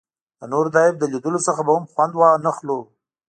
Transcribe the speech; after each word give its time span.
د 0.39 0.41
نورو 0.51 0.69
له 0.75 0.79
عیب 0.83 0.95
له 1.01 1.07
لیدلو 1.13 1.39
څخه 1.47 1.61
به 1.65 1.71
هم 1.77 1.85
خوند 1.91 2.13
وانخلو. 2.17 2.79